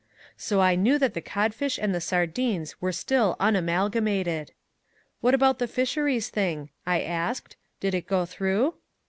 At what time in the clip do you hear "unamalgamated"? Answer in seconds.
3.39-4.51